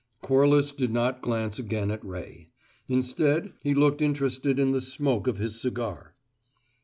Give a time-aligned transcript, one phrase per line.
[0.23, 2.49] Corliss did not glance again at Ray;
[2.87, 6.15] instead, he looked interested in the smoke of his cigar.